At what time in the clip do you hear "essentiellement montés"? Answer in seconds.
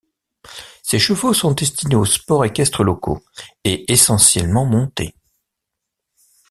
3.93-5.13